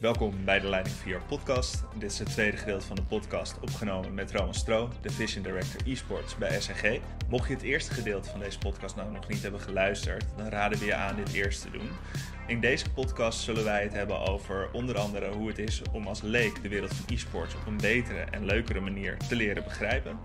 [0.00, 1.84] Welkom bij de Leiding 4 podcast.
[1.94, 6.36] Dit is het tweede gedeelte van de podcast opgenomen met Roman Stro, Division Director eSports
[6.36, 7.00] bij SNG.
[7.28, 10.78] Mocht je het eerste gedeelte van deze podcast nou nog niet hebben geluisterd, dan raden
[10.78, 11.88] we je aan dit eerst te doen.
[12.46, 16.22] In deze podcast zullen wij het hebben over onder andere hoe het is om als
[16.22, 20.18] leek de wereld van e-sports op een betere en leukere manier te leren begrijpen.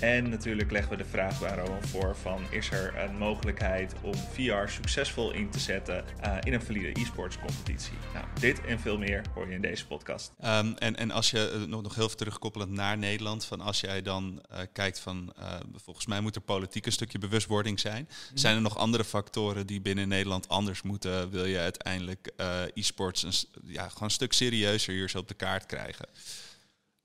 [0.00, 4.14] En natuurlijk leggen we de vraag bij Rowan voor van is er een mogelijkheid om
[4.14, 7.96] VR succesvol in te zetten uh, in een valide e-sports competitie.
[8.12, 10.32] Nou, dit en veel meer hoor je in deze podcast.
[10.44, 13.80] Um, en, en als je uh, nog, nog heel veel terugkoppelend naar Nederland, van als
[13.80, 15.32] jij dan uh, kijkt van
[15.74, 18.08] volgens mij moet er politiek een stukje bewustwording zijn.
[18.30, 18.36] Mm.
[18.36, 21.30] Zijn er nog andere factoren die binnen Nederland anders moeten?
[21.30, 23.32] Wil je uiteindelijk uh, e-sports een,
[23.64, 26.08] ja, gewoon een stuk serieuzer hier zo op de kaart krijgen?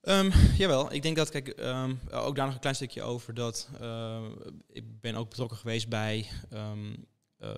[0.01, 3.33] Um, jawel, ik denk dat, kijk, um, ook daar nog een klein stukje over.
[3.33, 4.21] Dat uh,
[4.67, 7.05] ik ben ook betrokken geweest bij um,
[7.39, 7.49] uh,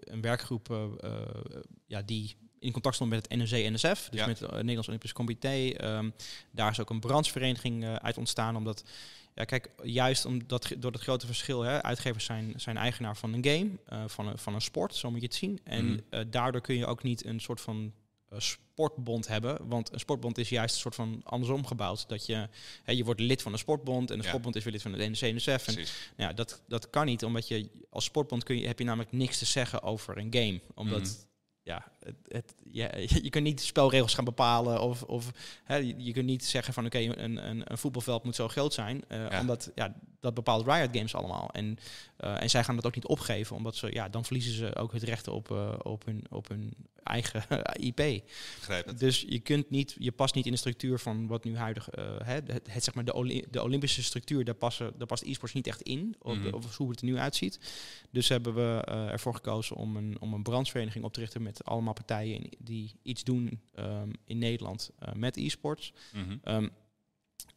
[0.00, 1.10] een werkgroep uh,
[1.86, 4.26] ja, die in contact stond met het NOC-NSF, dus ja.
[4.26, 5.72] met het Nederlands Olympisch Comité.
[6.50, 8.84] daar is ook een branchevereniging uit ontstaan, omdat
[9.38, 13.44] ja, kijk, juist omdat, door het grote verschil, hè, uitgevers zijn, zijn eigenaar van een
[13.44, 15.60] game, uh, van, een, van een sport, zo moet je het zien.
[15.64, 16.00] En mm.
[16.10, 17.92] uh, daardoor kun je ook niet een soort van
[18.36, 22.08] sportbond hebben, want een sportbond is juist een soort van andersom gebouwd.
[22.08, 22.48] Dat je,
[22.82, 24.28] hè, je wordt lid van een sportbond en een ja.
[24.28, 25.66] sportbond is weer lid van de NCNSF.
[25.66, 25.84] En, nou
[26.16, 29.38] ja, dat, dat kan niet, omdat je als sportbond kun je, heb je namelijk niks
[29.38, 30.60] te zeggen over een game.
[30.74, 31.26] Omdat mm
[31.68, 32.90] ja, het, het, ja,
[33.26, 35.30] je kunt niet spelregels gaan bepalen of, of
[35.64, 38.72] hè, je kunt niet zeggen van oké, okay, een, een, een, voetbalveld moet zo groot
[38.72, 39.04] zijn.
[39.08, 39.40] Uh, ja.
[39.40, 41.50] Omdat ja, dat bepaalt Riot Games allemaal.
[41.52, 41.78] En,
[42.20, 44.92] uh, en zij gaan dat ook niet opgeven, omdat ze ja, dan verliezen ze ook
[44.92, 47.44] het recht op, uh, op, hun, op hun eigen
[47.88, 48.22] IP.
[48.96, 51.88] Dus je kunt niet, je past niet in de structuur van wat nu huidig,
[52.24, 55.66] het, het, het, zeg maar de, de Olympische structuur, daar, passen, daar past e-sports niet
[55.66, 56.54] echt in, of, mm -hmm.
[56.54, 57.58] of hoe het er nu uitziet.
[58.10, 61.92] Dus hebben we ervoor gekozen om een, om een brandsvereniging op te richten met allemaal
[62.04, 65.92] partijen die iets doen um, in Nederland uh, met e-sports.
[66.12, 66.40] Mm -hmm.
[66.54, 66.70] um,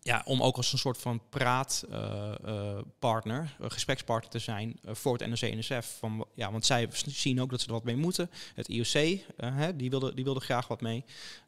[0.04, 5.28] ja, om ook als een soort van praatpartner, uh, uh, gesprekspartner te zijn voor het
[5.28, 5.98] NOC-NSF.
[6.00, 8.30] Van, ja, want zij zien ook dat ze er wat mee moeten.
[8.56, 11.04] Het IOC, hè, die, wilde, die wilde graag wat mee.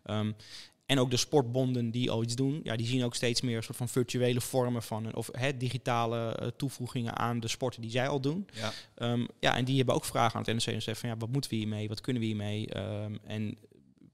[0.05, 0.35] Um,
[0.85, 3.63] en ook de sportbonden die al iets doen, ja, die zien ook steeds meer een
[3.63, 8.07] soort van virtuele vormen van, of hè, digitale uh, toevoegingen aan de sporten die zij
[8.07, 8.47] al doen.
[8.53, 8.71] Ja.
[9.11, 11.55] Um, ja, en die hebben ook vragen aan het NOC van ja, wat moeten we
[11.55, 12.77] hiermee, wat kunnen we hiermee?
[12.77, 13.57] Um, en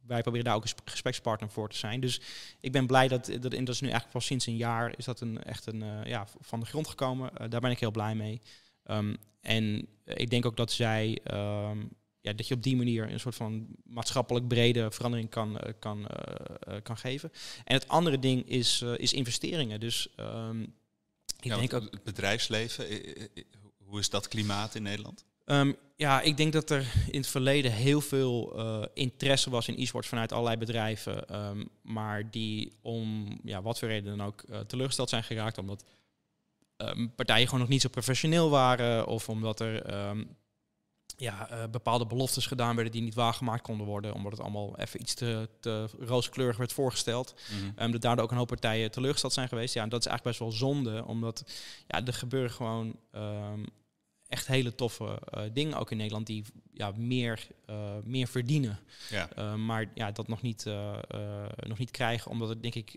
[0.06, 2.00] wij proberen daar ook een gesprekspartner voor te zijn.
[2.00, 2.22] Dus
[2.60, 5.06] ik ben blij dat, dat, en dat is nu eigenlijk pas sinds een jaar, is
[5.06, 7.32] dat een, echt een, uh, ja, van de grond gekomen.
[7.42, 8.42] Uh, daar ben ik heel blij mee.
[8.86, 11.22] Um, en ik denk ook dat zij
[12.22, 16.00] ja, dat je op die manier een soort van maatschappelijk brede verandering kan, uh, kan,
[16.00, 17.32] uh, kan geven.
[17.64, 19.80] En het andere ding is, is investeringen.
[19.80, 20.62] Dus um,
[21.40, 21.92] ik ja, denk ook.
[21.92, 22.86] Het bedrijfsleven,
[23.78, 25.26] hoe is dat klimaat in Nederland?
[25.46, 28.60] Um, ja, ik denk dat er in het verleden heel veel
[28.94, 31.36] interesse was in e-sports vanuit allerlei bedrijven.
[31.36, 35.58] Um, maar die om ja, wat voor reden dan ook teleurgesteld zijn geraakt.
[35.58, 35.86] Omdat
[37.16, 39.08] partijen gewoon nog niet zo professioneel waren.
[39.08, 39.84] Of omdat er
[41.20, 45.02] ja, uh, bepaalde beloftes gedaan werden die niet waargemaakt konden worden, omdat het allemaal even
[45.02, 47.34] iets te, te rooskleurig werd voorgesteld.
[47.52, 47.74] Mm -hmm.
[47.84, 49.74] um, dat daardoor ook een hoop partijen teleurgesteld zijn geweest.
[49.74, 51.44] Ja, en dat is eigenlijk best wel zonde, omdat
[51.88, 53.66] ja, er gebeuren gewoon um,
[54.28, 56.44] echt hele toffe uh, dingen ook in Nederland die
[56.74, 58.80] ja, meer, uh, meer verdienen.
[59.10, 59.30] Ja.
[59.38, 60.66] Uh, maar ja, dat nog niet,
[61.58, 62.96] nog niet krijgen, omdat het denk ik...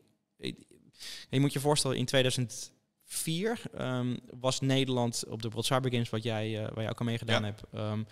[1.30, 2.72] Je moet je voorstellen, in 2000
[3.12, 7.00] 2004 um, was Nederland op de World Cyber Games, wat jij, uh, waar jij ook
[7.00, 7.46] aan meegedaan ja.
[7.46, 8.06] hebt, um,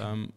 [0.00, 0.30] um,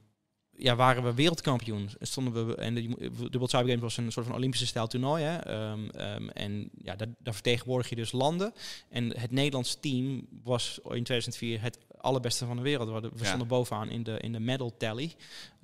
[0.57, 1.89] ja, waren we wereldkampioen.
[1.99, 2.87] Stonden we, en de,
[3.29, 5.23] de World Cyber Games was een soort van Olympische stijl toernooi.
[5.23, 5.37] Hè?
[6.33, 8.53] en ja, daar, daar vertegenwoordig je dus landen.
[8.89, 13.01] En het Nederlands team was in 2004 het allerbeste van de wereld.
[13.01, 15.15] We, we stonden bovenaan in de, in de medal tally,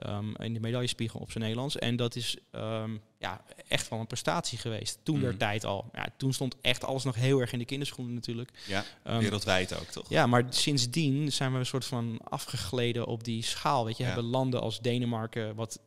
[0.08, 1.78] um, in de medaillespiegel op zijn Nederlands.
[1.78, 5.00] En dat is um, ja, echt wel een prestatie geweest.
[5.04, 5.22] Toen mm.
[5.22, 5.90] der tijd al.
[5.94, 8.52] Ja, toen stond echt alles nog heel erg in de kinderschoenen natuurlijk.
[8.68, 10.10] Ja, um, wereldwijd ook toch?
[10.10, 13.86] Ja, maar sindsdien zijn we een soort van afgegleden op die schaal.
[13.86, 14.10] Weet je, ja.
[14.10, 15.80] hebben landen als Denemarken, wat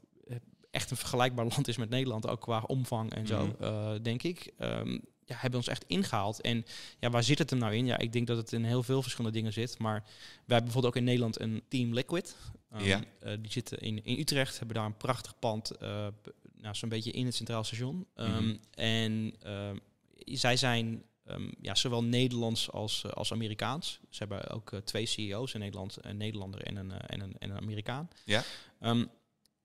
[0.71, 3.55] echt een vergelijkbaar land is met Nederland, ook qua omvang en zo, mm.
[3.61, 4.53] uh, denk ik.
[4.58, 6.41] Um, ja, hebben ons echt ingehaald.
[6.41, 6.65] En
[6.99, 7.87] ja, waar zit het hem nou in?
[7.87, 9.79] Ja, ik denk dat het in heel veel verschillende dingen zit.
[9.79, 12.37] Maar wij hebben bijvoorbeeld ook in Nederland een Team Liquid.
[12.73, 13.00] Um, ja.
[13.25, 16.06] Uh, die zitten in, in Utrecht, hebben daar een prachtig pand, uh,
[16.56, 18.06] nou, zo'n beetje in het Centraal Station.
[18.17, 18.61] Um, mm -hmm.
[18.71, 19.71] En uh,
[20.25, 24.00] zij zijn um, ja, zowel Nederlands als, als Amerikaans.
[24.09, 27.56] Ze hebben ook twee CEO's in Nederland, een Nederlander en een, en een, en een
[27.56, 28.09] Amerikaan.
[28.25, 28.43] Ja.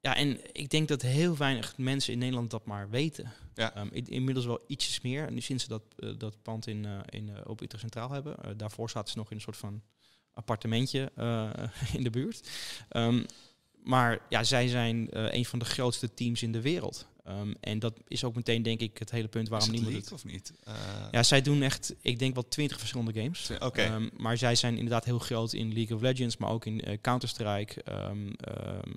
[0.06, 3.31] Ja, en ik denk dat heel weinig mensen in Nederland dat maar weten.
[3.54, 3.78] Ja.
[3.78, 5.31] Um, in, inmiddels wel ietsjes meer.
[5.31, 8.57] Nu sinds ze dat, uh, dat pand in, uh, in, uh, op Utrecht Centraal hebben.
[8.57, 9.81] daarvoor zaten ze nog in een soort van
[10.34, 11.12] appartementje
[11.98, 12.50] in de buurt.
[12.90, 13.25] Um,
[13.86, 17.07] maar ja, zij zijn eh, een van de grootste teams in de wereld.
[17.24, 20.10] Ehm, en dat is ook meteen, denk ik, het hele punt waarom Is het niemand
[20.12, 20.50] league het...
[20.50, 20.54] of niet?
[20.63, 23.52] Eh, Ja, zij doen echt, ik denk wel twintig verschillende games.
[23.60, 23.81] Oké.
[23.81, 26.98] Ehm, maar zij zijn inderdaad heel groot in League of Legends, maar ook in eh,
[27.02, 27.84] Counter-Strike.
[27.84, 28.92] ehm, ehm,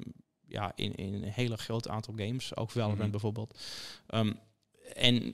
[0.49, 2.57] ja, in, in een hele groot aantal games.
[2.57, 3.11] Ook Valorant Mhm.
[3.11, 3.59] bijvoorbeeld.
[4.07, 4.33] Ehm,
[4.95, 5.33] en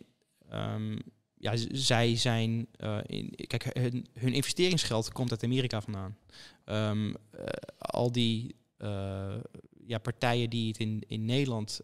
[0.48, 0.98] ehm,
[1.34, 2.66] ja, zij zijn...
[2.76, 6.16] eh, in, kijk, hun, hun investeringsgeld komt uit Amerika vandaan.
[6.64, 7.46] Ehm, eh,
[7.78, 9.34] al die eh,
[9.86, 11.80] ja, partijen die het in, in Nederland...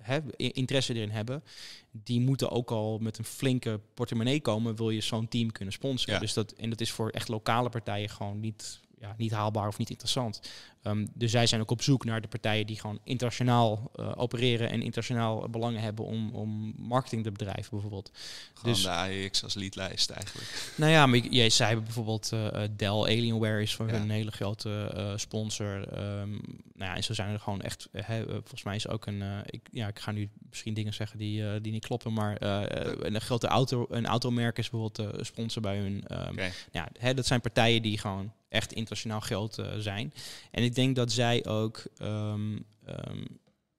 [0.00, 1.42] hebben, interesse erin hebben,
[1.90, 6.14] die moeten ook al met een flinke portemonnee komen, wil je zo'n team kunnen sponsoren.
[6.14, 6.20] Ja.
[6.20, 9.78] Dus dat, en dat is voor echt lokale partijen gewoon niet, ja, niet haalbaar of
[9.78, 10.40] niet interessant.
[10.82, 14.68] Ehm, dus zij zijn ook op zoek naar de partijen die gewoon internationaal eh, opereren
[14.70, 18.10] en internationaal belangen hebben om, om marketing te bedrijven bijvoorbeeld.
[18.54, 20.48] Gewoon dus- de AEX als leadlijst eigenlijk.
[20.76, 23.92] Nou ja, maar jij, zij hebben bijvoorbeeld eh, eh, Dell Alienware is voor Ja.
[23.92, 25.88] hun een hele grote sponsor.
[25.88, 26.30] Ehm,
[26.74, 27.88] nou ja, en zo zijn er gewoon echt.
[27.92, 29.22] eh, volgens mij is ook een.
[29.46, 33.46] ik, ja, ik ga nu misschien dingen zeggen die, die niet kloppen, maar een grote
[33.46, 36.04] auto, een automerk is bijvoorbeeld sponsor bij hun.
[36.06, 36.50] ehm, Oké.
[36.72, 40.12] ja, hè, dat zijn partijen die gewoon echt internationaal groot eh, zijn.
[40.50, 43.24] En ik denk dat zij ook ehm, ehm,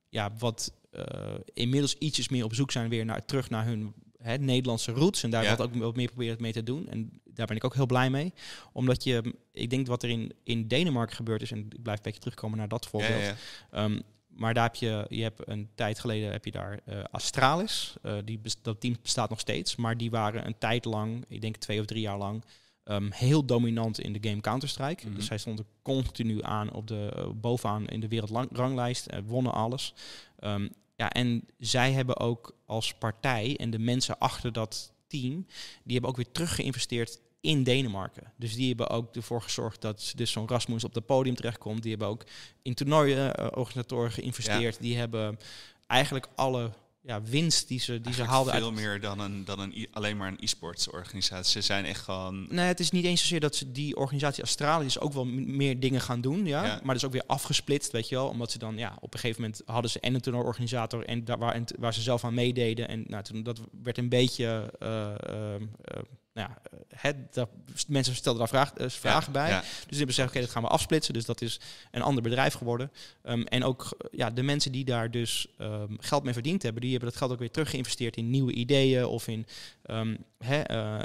[0.10, 4.38] ja, wat eh, inmiddels ietsjes meer op zoek zijn weer naar, terug naar hun hè,
[4.38, 5.24] Nederlandse roots.
[5.24, 5.56] En daar Ja.
[5.56, 6.88] wat ook wat meer proberen mee te doen.
[6.90, 8.34] En daar ben ik ook heel blij mee.
[8.72, 12.04] Omdat je, ik denk wat er in, in Denemarken gebeurd is, en ik blijf een
[12.04, 13.22] beetje terugkomen naar dat voorbeeld.
[13.22, 13.36] ja, ja.
[13.72, 17.96] Ehm, maar daar heb je, je hebt een tijd geleden heb je daar eh, Astralis.
[18.26, 19.76] Die dat team bestaat nog steeds.
[19.76, 22.44] Maar die waren een tijd lang, ik denk twee of drie jaar lang,
[22.88, 25.06] ehm, heel dominant in de game Counter-Strike.
[25.06, 25.16] Mhm.
[25.16, 29.06] Dus zij stonden continu aan op de, eh, bovenaan in de wereldranglijst.
[29.06, 29.94] en wonnen alles.
[30.40, 35.46] Ehm, ja, en zij hebben ook als partij en de mensen achter dat team,
[35.84, 38.34] die hebben ook weer terug geïnvesteerd in Denemarken.
[38.38, 41.82] Dus die hebben ook ervoor gezorgd dat dus zo'n Rasmus op het podium terechtkomt.
[41.82, 42.24] Die hebben ook
[42.62, 44.82] in toernooien eh, organisatoren geïnvesteerd.
[44.82, 45.40] Die hebben
[45.88, 46.72] eigenlijk alle
[47.08, 50.18] ja, winst die ze, die ze haalden uit veel meer dan, een, dan een, alleen
[50.18, 51.52] maar een e-sports organisatie.
[51.52, 52.48] Ze zijn echt gewoon...
[52.50, 55.80] Nee, het is niet eens zozeer dat ze die organisatie Australië is ook wel meer
[55.80, 56.66] dingen gaan doen, ja.
[56.66, 56.74] Ja.
[56.74, 58.28] Maar dat is ook weer afgesplitst, weet je wel.
[58.28, 61.38] Omdat ze dan, ja, op een gegeven moment hadden ze en een toernooiorganisator en daar
[61.38, 62.88] waar, waar ze zelf aan meededen.
[62.88, 66.02] En nou, toen, dat werd een beetje, eh, ehm, eh,
[66.38, 67.50] nou ja, eh, het, dat,
[67.88, 69.50] mensen stelden daar vraag, eh, vragen bij.
[69.50, 71.14] Ja, Dus die hebben gezegd, oké, dat gaan we afsplitsen.
[71.14, 71.60] Dus dat is
[71.92, 72.92] een ander bedrijf geworden.
[73.24, 76.82] Ehm, en ook eh, ja, de mensen die daar dus ehm, geld mee verdiend hebben,
[76.82, 79.46] die hebben dat geld ook weer terug geïnvesteerd in nieuwe ideeën of in.
[79.84, 81.00] ehm, eh,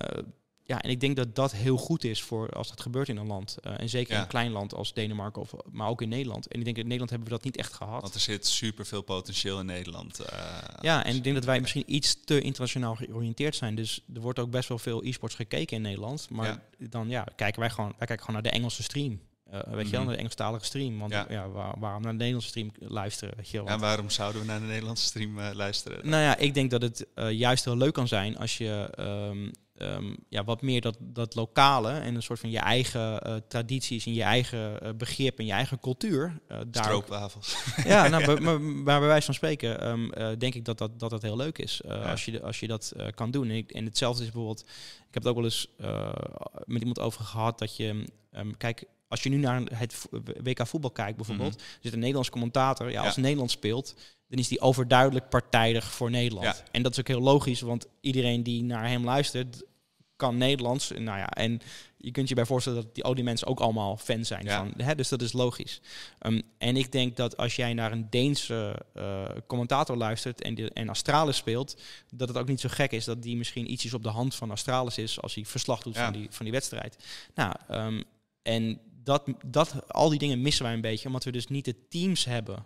[0.64, 3.26] ja, en ik denk dat dat heel goed is voor als dat gebeurt in een
[3.26, 3.56] land.
[3.62, 6.46] Eh, en zeker in een klein land als Denemarken, of, maar ook in Nederland.
[6.48, 8.00] En ik denk in Nederland hebben we dat niet echt gehad.
[8.02, 10.18] want er zit super veel potentieel in Nederland.
[10.20, 10.38] eh,
[10.80, 13.74] Ja, en ik denk dat wij misschien iets te internationaal georiënteerd zijn.
[13.74, 16.26] Dus er wordt ook best wel veel e-sports gekeken in Nederland.
[16.30, 16.46] Maar
[16.78, 16.86] Ja.
[16.88, 19.20] dan ja, kijken wij gewoon, wij kijken gewoon naar de Engelse stream.
[19.50, 20.00] Eh, weet je wel, Mhm.
[20.00, 20.98] naar de Engelstalige stream.
[20.98, 21.26] Want Ja.
[21.28, 21.48] ja.
[21.48, 23.36] waar- waarom naar de Nederlandse stream luisteren?
[23.36, 23.66] Weet je wel?
[23.66, 26.08] En waarom zouden we naar de Nederlandse stream luisteren?
[26.08, 29.50] nou ja, ik denk dat het juist heel leuk kan zijn als je ehm,
[29.82, 34.06] ehm, ja, wat meer dat, dat lokale en een soort van je eigen eh, tradities
[34.06, 37.56] en je eigen eh, begrip en je eigen cultuur eh, daar Stroopwafels.
[37.84, 41.10] ja, nou, maar, maar bij wijze van spreken ehm, eh, denk ik dat dat, dat,
[41.10, 41.80] dat heel leuk is.
[41.84, 42.10] Ja.
[42.10, 43.48] als, je, als je dat kan doen.
[43.48, 44.60] En, ik, en hetzelfde is bijvoorbeeld...
[45.08, 45.68] Ik heb het ook wel eens
[46.64, 48.04] met iemand over gehad dat je...
[48.30, 50.08] ehm, kijk, als je nu naar het
[50.42, 51.54] WK voetbal kijkt bijvoorbeeld...
[51.54, 52.90] er zit een Nederlands commentator.
[52.90, 53.20] Ja, als Ja.
[53.20, 53.94] Nederland speelt,
[54.28, 56.46] dan is die overduidelijk partijdig voor Nederland.
[56.46, 56.64] Ja.
[56.70, 59.64] En dat is ook heel logisch, want iedereen die naar hem luistert...
[60.22, 60.90] kan Nederlands.
[60.90, 61.60] Nou ja, en
[61.96, 64.44] je kunt je bij voorstellen dat die, al die mensen ook allemaal fan zijn.
[64.44, 64.58] Ja.
[64.58, 65.80] Van, hè, dus dat is logisch.
[66.18, 70.70] Ehm, en ik denk dat als jij naar een Deense eh, commentator luistert en, die,
[70.70, 71.80] en Astralis speelt,
[72.14, 74.50] dat het ook niet zo gek is dat die misschien ietsjes op de hand van
[74.50, 76.04] Astralis is als hij verslag doet Ja.
[76.04, 76.96] van, die, van die wedstrijd.
[77.34, 78.02] Nou, ehm,
[78.42, 81.88] en dat, dat, al die dingen missen wij een beetje, omdat we dus niet de
[81.88, 82.64] teams hebben.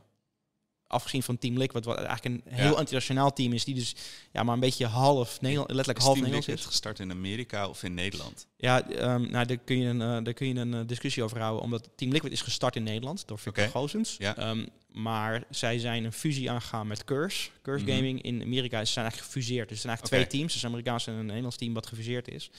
[0.88, 2.78] Afgezien van Team Liquid, wat eigenlijk een heel Ja.
[2.78, 3.94] internationaal team is, die dus
[4.32, 6.72] ja, maar een beetje half Nederland, letterlijk Is half Team Nederlands Liquid is.
[6.72, 8.46] gestart in Amerika of in Nederland?
[8.56, 11.40] Ja, ehm, nou, daar kun je een, eh, daar kun je een eh, discussie over
[11.40, 11.62] houden.
[11.62, 13.68] Omdat Team Liquid is gestart in Nederland door Victor.
[13.68, 14.14] Gozens.
[14.18, 14.36] Ja.
[14.36, 17.50] Ehm, maar zij zijn een fusie aangegaan met Curse.
[17.62, 17.94] Curse Mhm.
[17.94, 19.68] Gaming in Amerika ze zijn eigenlijk gefuseerd.
[19.68, 20.52] Dus er zijn eigenlijk twee teams.
[20.52, 22.50] Dus een Amerikaans en een Nederlands team wat gefuseerd is.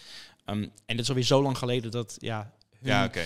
[0.45, 2.51] Ehm, en dat is alweer zo lang geleden dat, ja...
[2.79, 3.25] hun- Ja, oké.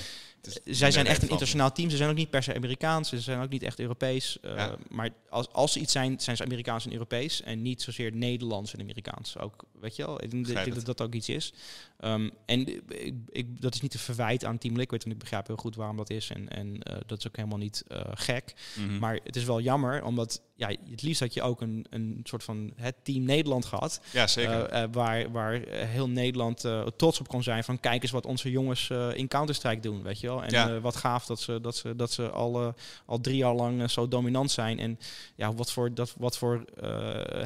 [0.66, 1.90] Zij zijn echt een internationaal team.
[1.90, 3.10] Ze zijn ook niet per se Amerikaans.
[3.10, 4.38] Ze zijn ook niet echt Europees.
[4.42, 4.76] Uh, Ja.
[4.90, 7.42] Maar als, als ze iets zijn, zijn ze Amerikaans en Europees.
[7.42, 9.38] En niet zozeer Nederlands en Amerikaans.
[9.38, 10.24] Ook, weet je wel?
[10.24, 11.54] Ik denk dat dat ook iets is.
[12.00, 15.04] Um, en ik, ik, dat is niet te verwijt aan Team Liquid.
[15.04, 16.30] Want ik begrijp heel goed waarom dat is.
[16.30, 18.54] En, en uh, dat is ook helemaal niet uh, gek.
[18.76, 19.00] Mhm.
[19.00, 20.04] Maar het is wel jammer.
[20.04, 24.02] Omdat ja, het liefst had je ook een, een soort van het team Nederland gehad.
[24.12, 24.90] Ja, zeker.
[24.92, 26.66] Waar, waar heel Nederland
[26.98, 30.28] trots op kon zijn van kijk eens wat onze jongens in Counter-Strike doen, weet je
[30.28, 30.31] wel.
[30.32, 30.44] Wel.
[30.44, 30.70] En Ja.
[30.76, 32.74] eh, wat gaaf dat ze, dat ze, dat ze al,
[33.06, 34.80] al drie jaar lang eh, zo dominant zijn.
[34.80, 35.00] En
[35.36, 36.90] ja, wat voor, dat, wat voor eh,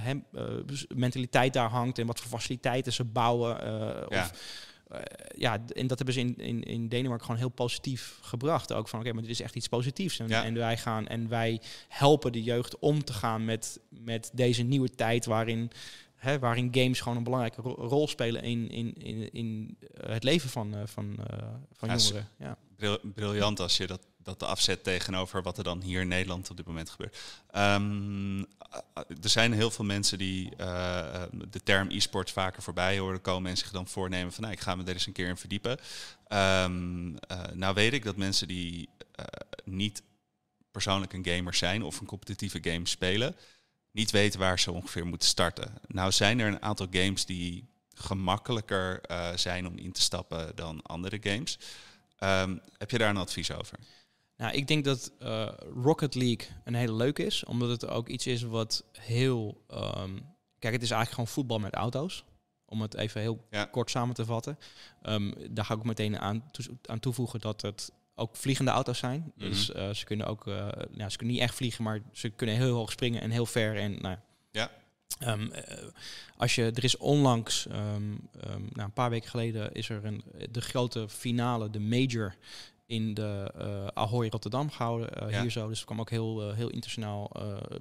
[0.04, 0.24] hem,
[0.96, 3.58] mentaliteit daar hangt en wat voor faciliteiten ze bouwen.
[4.10, 4.22] Ja.
[4.22, 4.32] Of,
[5.36, 8.74] ja, en dat hebben ze in, in, in Denemarken gewoon heel positief gebracht.
[8.74, 10.20] Ook van, oké, maar dit is echt iets positiefs.
[10.20, 10.44] En, Ja.
[10.44, 14.90] en wij gaan en wij helpen de jeugd om te gaan met, met deze nieuwe
[14.90, 15.72] tijd waarin,
[16.16, 19.78] hè, waarin games gewoon een belangrijke ro- rol spelen in, in, in, in
[20.08, 21.16] het leven van, van,
[21.74, 22.28] van Ja, jongeren.
[22.40, 22.58] Ja.
[22.78, 26.58] Bril- briljant als je dat, dat afzet tegenover wat er dan hier in Nederland op
[26.58, 27.18] dit moment gebeurt.
[27.52, 32.98] Ehm, a- er zijn heel veel mensen die eh, eh, de term e-sports vaker voorbij
[33.00, 35.28] horen komen en zich dan voornemen van nou, ik ga me er eens een keer
[35.28, 35.78] in verdiepen.
[36.28, 36.66] Eh,
[37.54, 39.26] nou weet ik dat mensen die eh,
[39.64, 40.02] niet
[40.72, 43.36] persoonlijk een gamer zijn of een competitieve game spelen,
[43.92, 45.74] niet weten waar ze ongeveer moeten starten.
[45.88, 50.82] Nou zijn er een aantal games die gemakkelijker eh, zijn om in te stappen dan
[50.82, 51.58] andere games.
[52.18, 53.80] Ehm, heb je daar een advies over?
[54.38, 55.52] Nou, ik denk dat eh,
[55.84, 59.64] Rocket League een hele leuke is, omdat het ook iets is wat heel.
[59.68, 60.14] ehm,
[60.60, 62.24] kijk, het is eigenlijk gewoon voetbal met auto's.
[62.66, 63.66] Om het even heel Ja.
[63.66, 64.58] kort samen te vatten.
[65.02, 66.44] Ehm, daar ga ik ook meteen aan,
[66.86, 69.32] aan toevoegen dat het ook vliegende auto's zijn.
[69.36, 69.50] Mhm.
[69.50, 72.56] Dus eh, ze kunnen ook, eh, nou, ze kunnen niet echt vliegen, maar ze kunnen
[72.56, 73.78] heel hoog springen en heel ver.
[73.78, 74.18] En nou,
[74.52, 74.72] Ja.
[75.20, 75.78] Ehm, eh,
[76.38, 80.24] als je, er is onlangs, ehm, ehm, nou, een paar weken geleden, is er een,
[80.52, 82.36] de grote finale, de major,
[82.88, 85.10] in de eh Ahoy Rotterdam gehouden.
[85.22, 85.42] eh, Ja.
[85.42, 85.68] Hier zo.
[85.68, 87.32] Dus er kwam ook heel, eh, heel internationaal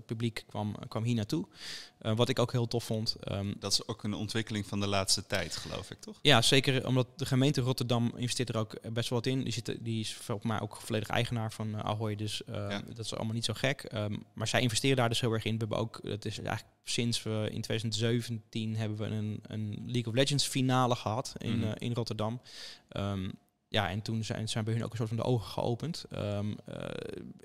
[0.06, 1.46] publiek kwam, kwam hier naartoe.
[1.98, 3.16] Wat ik ook heel tof vond.
[3.20, 6.18] Ehm, Dat is ook een ontwikkeling van de laatste tijd, geloof ik, toch?
[6.22, 9.42] ja, zeker omdat de gemeente Rotterdam investeert er ook best wel wat in.
[9.42, 12.82] Die, zit, die is volgens mij ook volledig eigenaar van Ahoy, dus Ja.
[12.94, 13.82] dat is allemaal niet zo gek.
[13.82, 15.52] Ehm, maar zij investeren daar dus heel erg in.
[15.52, 20.06] We hebben ook, het is eigenlijk sinds we in 2017 hebben we een, een League
[20.06, 21.72] of Legends finale gehad in, Mhm.
[21.78, 22.40] in Rotterdam.
[22.88, 23.30] Ehm,
[23.74, 26.04] ja, en toen zijn, zijn bij hun ook een soort van de ogen geopend.
[26.10, 26.76] Ehm, eh,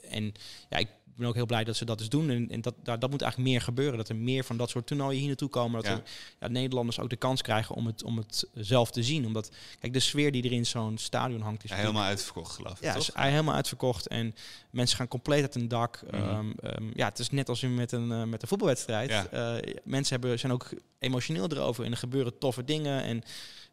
[0.09, 0.33] en
[0.69, 2.29] ja, ik ben ook heel blij dat ze dat dus doen.
[2.29, 3.97] En, en dat, daar, dat moet eigenlijk meer gebeuren.
[3.97, 5.81] Dat er meer van dat soort toernooien hier naartoe komen.
[5.81, 5.97] Dat Ja.
[5.97, 6.03] er
[6.39, 9.25] ja, Nederlanders ook de kans krijgen om het, om het zelf te zien.
[9.25, 12.77] Omdat, kijk, de sfeer die er in zo'n stadion hangt is Ja, helemaal uitverkocht, geloof
[12.77, 13.01] ik, ja, toch?
[13.07, 14.35] is helemaal uitverkocht en
[14.69, 16.01] mensen gaan compleet uit hun dak.
[16.11, 16.15] Mhm.
[16.15, 19.29] Ehm, ehm, ja, het is net als in met een, eh, met een voetbalwedstrijd.
[19.31, 20.69] Eh, mensen hebben, zijn ook
[20.99, 23.03] emotioneel erover en er gebeuren toffe dingen.
[23.03, 23.23] En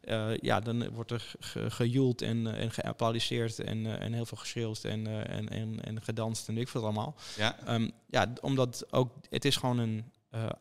[0.07, 4.25] eh, ja, dan wordt er ge- gejoeld en, eh, en geapplaudisseerd en, eh, en heel
[4.25, 7.15] veel geschreeuwd en, en, en, en gedanst en ik veel allemaal.
[7.37, 7.59] Ja?
[7.65, 10.11] Ehm, ja, omdat ook, het is gewoon een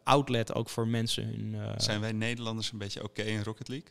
[0.04, 1.24] outlet ook voor mensen.
[1.24, 3.88] Hun, Zijn wij Nederlanders een beetje oké in Rocket League?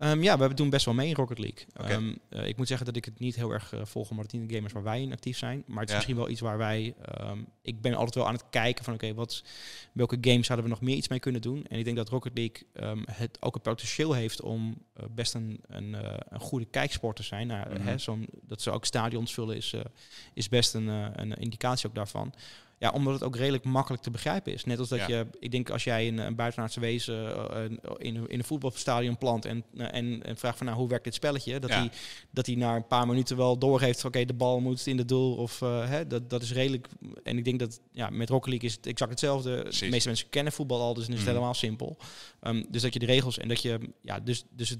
[0.00, 1.66] Ehm, ja, we doen best wel mee in Rocket League.
[1.74, 4.40] Ehm, eh, ik moet zeggen dat ik het niet heel erg eh, volg, omdat het
[4.40, 5.62] niet de gamers waar wij in actief zijn.
[5.66, 5.94] Maar het is Ja.
[5.94, 6.94] misschien wel iets waar wij.
[7.04, 9.44] ehm, ik ben altijd wel aan het kijken van oké, wat
[9.92, 11.66] welke games zouden we nog meer iets mee kunnen doen.
[11.66, 12.66] En ik denk dat Rocket League
[13.10, 15.96] het ook het potentieel heeft om eh, best een, een,
[16.28, 17.46] een goede kijksport te zijn.
[17.46, 17.82] Nou, Mhm.
[17.86, 17.94] hè,
[18.42, 19.74] dat ze ook stadions vullen is,
[20.34, 20.86] is best een,
[21.20, 22.32] een indicatie ook daarvan.
[22.82, 24.64] Ja, omdat het ook redelijk makkelijk te begrijpen is.
[24.64, 25.06] Net als dat Ja.
[25.08, 27.64] je, ik denk als jij een, een buitenaardse wezen eh,
[27.98, 31.04] in, een, in een voetbalstadion plant en, eh, en, en vraagt van nou hoe werkt
[31.04, 31.90] dit spelletje, dat hij
[32.30, 35.04] dat hij na een paar minuten wel doorgeeft van oké de bal moet in de
[35.04, 36.88] doel of eh, hè, dat, dat is redelijk.
[37.22, 39.56] En ik denk dat ja, met Rocket League is het exact hetzelfde.
[39.78, 41.30] De meeste mensen kennen voetbal al, dus dan is het Mhm.
[41.36, 41.96] helemaal simpel.
[42.40, 44.78] Ehm, dus dat je de regels en dat je ja dus dus het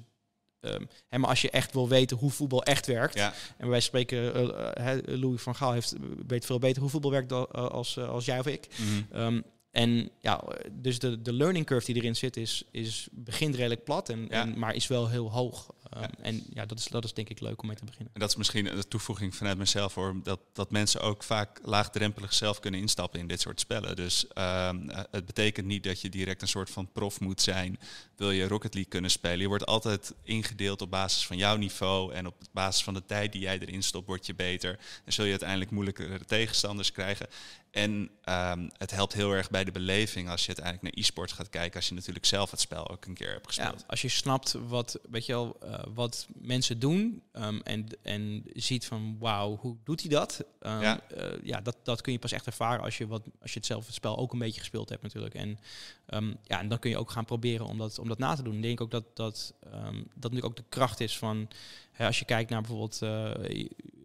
[0.61, 3.81] ehm, hè, maar als je echt wil weten hoe voetbal echt werkt, Ja, en wij
[3.81, 5.95] spreken, eh, eh, hè, Louis van Gaal heeft,
[6.27, 8.67] weet veel beter hoe voetbal werkt dan, eh, als, eh, als jij of ik.
[8.79, 9.17] mhm.
[9.17, 9.41] Ehm,
[9.71, 14.09] en ja, dus de, de learning curve die erin zit, is, is begint redelijk plat,
[14.09, 14.41] en, Ja.
[14.43, 15.67] en, maar is wel heel hoog.
[15.91, 16.11] Ehm, Ja.
[16.23, 18.11] En ja, dat is, dat is denk ik leuk om mee te beginnen.
[18.15, 20.21] En dat is misschien een toevoeging vanuit mezelf hoor.
[20.23, 23.97] Dat, dat mensen ook vaak laagdrempelig zelf kunnen instappen in dit soort spellen.
[23.97, 24.71] Dus eh,
[25.11, 27.79] het betekent niet dat je direct een soort van prof moet zijn.
[28.21, 29.39] Wil je Rocket League kunnen spelen?
[29.41, 32.13] Je wordt altijd ingedeeld op basis van jouw niveau.
[32.15, 34.79] En op basis van de tijd die jij erin stopt, word je beter.
[35.05, 37.27] En zul je uiteindelijk moeilijkere tegenstanders krijgen.
[37.71, 41.49] En ehm, het helpt heel erg bij de beleving als je uiteindelijk naar e-sports gaat
[41.49, 41.77] kijken.
[41.77, 43.85] Als je natuurlijk zelf het spel ook een keer hebt Ja, gespeeld.
[43.89, 48.87] als je snapt wat, weet je wel, eh, wat mensen doen ehm, en, en ziet
[48.87, 50.45] van wauw, hoe doet hij dat?
[50.61, 51.01] Ehm, Ja.
[51.17, 53.67] ja, ja dat, dat kun je pas echt ervaren als je, wat, als je het
[53.69, 55.35] zelf het spel ook een beetje gespeeld hebt natuurlijk.
[55.35, 55.59] En,
[56.45, 58.55] ja, en dan kun je ook gaan proberen om dat, om dat na te doen.
[58.57, 61.49] Ik denk ook dat dat, ehm, dat natuurlijk ook de kracht is van,
[61.93, 63.31] hè, als je kijkt naar bijvoorbeeld eh,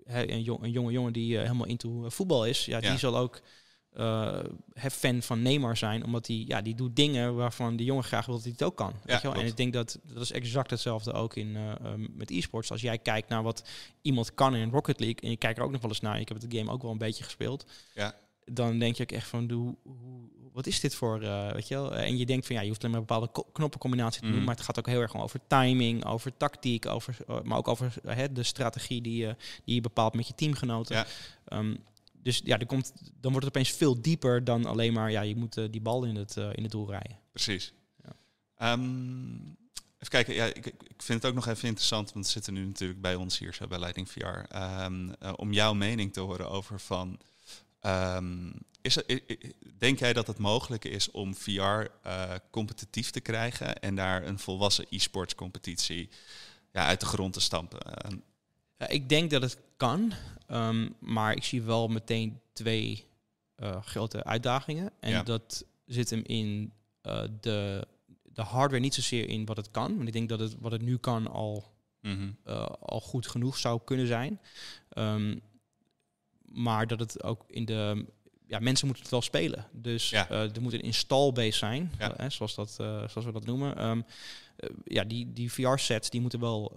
[0.05, 2.89] een, jong, een jonge jongen die eh, helemaal into eh, voetbal is, ja, Ja.
[2.89, 3.41] die zal ook
[4.73, 8.25] hè, fan van Neymar zijn, omdat hij ja, die doet dingen waarvan de jongen graag
[8.25, 8.93] wil dat hij het ook kan.
[9.03, 9.39] weet je wel?
[9.39, 12.71] En ik denk dat dat is exact hetzelfde ook in, eh, ehm, met e-sports.
[12.71, 13.63] Als jij kijkt naar wat
[14.01, 16.27] iemand kan in Rocket League en je kijkt er ook nog wel eens naar, ik
[16.27, 17.65] heb het game ook wel een beetje gespeeld.
[17.93, 18.15] Ja.
[18.45, 19.75] Dan denk je ook echt van, hoe,
[20.53, 21.95] wat is dit voor, uh, weet je wel?
[21.95, 24.45] En je denkt van, ja, je hoeft alleen maar bepaalde knoppencombinatie te doen, Mhm.
[24.45, 27.67] maar het gaat ook heel erg gewoon over timing, over tactiek, over, uh, maar ook
[27.67, 29.35] over uh, de strategie die je,
[29.65, 30.95] die je bepaalt met je teamgenoten.
[30.95, 31.05] Ja.
[31.45, 31.75] Ehm,
[32.13, 35.35] dus ja, er komt, dan wordt het opeens veel dieper dan alleen maar, ja, je
[35.35, 37.19] moet die bal in het, in het doel rijden.
[37.31, 37.73] Precies.
[38.03, 38.71] Ja.
[38.71, 39.57] Um,
[39.97, 42.65] even kijken, ja, ik, ik, vind het ook nog even interessant, want we zitten nu
[42.65, 46.49] natuurlijk bij ons hier zo bij Leiding VR, um, uh, om jouw mening te horen
[46.49, 47.19] over van,
[47.85, 49.21] um, is er,
[49.77, 51.85] denk jij dat het mogelijk is om VR uh,
[52.49, 56.09] competitief te krijgen en daar een volwassen e-sports competitie
[56.71, 57.79] ja, uit de grond te stampen?
[58.77, 60.13] Ja, ik denk dat het kan,
[60.51, 63.05] um, maar ik zie wel meteen twee
[63.57, 64.91] uh, grote uitdagingen.
[64.99, 65.23] En ja.
[65.23, 66.73] dat zit hem in
[67.03, 67.87] uh, de,
[68.23, 69.95] de hardware, niet zozeer in wat het kan.
[69.95, 72.37] Want ik denk dat het wat het nu kan al, mm -hmm.
[72.47, 74.39] uh, al goed genoeg zou kunnen zijn.
[74.97, 75.41] Um,
[76.55, 78.05] maar dat het ook in de.
[78.47, 79.65] Ja, mensen moeten het wel spelen.
[79.71, 80.29] Dus ja.
[80.29, 82.13] er moet een install-base zijn, ja.
[82.17, 83.85] hè, zoals, dat, zoals we dat noemen.
[83.87, 84.05] Um,
[84.59, 86.73] uh, ja, die, die VR-sets die moeten wel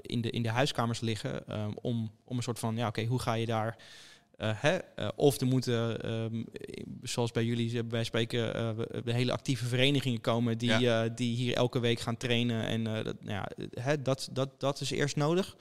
[0.00, 3.10] in, de, in de huiskamers liggen um, om, om een soort van, ja oké, okay,
[3.10, 3.76] hoe ga je daar...
[4.36, 4.78] Hè?
[5.16, 6.46] of er moeten, um,
[7.02, 11.08] zoals bij jullie bij spreken, de hele actieve verenigingen komen die, ja.
[11.08, 12.66] die hier elke week gaan trainen.
[12.66, 13.48] En dat, nou ja,
[13.82, 15.56] hè, dat, dat, dat is eerst nodig.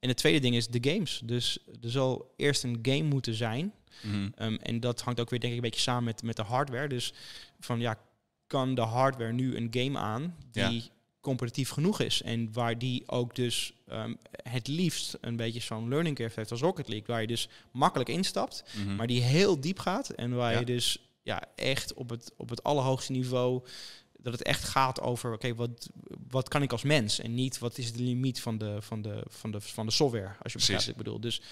[0.00, 1.20] En het tweede ding is de games.
[1.24, 3.72] Dus er zal eerst een game moeten zijn.
[4.02, 4.56] Mm -hmm.
[4.56, 6.88] en dat hangt ook weer denk ik een beetje samen met, met de hardware.
[6.88, 7.12] Dus
[7.60, 7.98] van ja,
[8.46, 10.80] kan de hardware nu een game aan die ja.
[11.20, 12.22] competitief genoeg is.
[12.22, 16.60] En waar die ook dus um, het liefst een beetje zo'n learning curve heeft als
[16.60, 17.06] Rocket League.
[17.06, 18.96] Waar je dus makkelijk instapt, mm -hmm.
[18.96, 20.10] maar die heel diep gaat.
[20.10, 20.58] En waar ja.
[20.58, 23.62] je dus ja, echt op het, op het allerhoogste niveau...
[24.22, 25.90] dat het echt gaat over, oké, okay, wat,
[26.28, 27.20] wat kan ik als mens?
[27.20, 30.34] En niet, wat is de limiet van de, van de, van de, van de software,
[30.42, 31.20] als je begrijpt ik bedoel.
[31.20, 31.42] Dus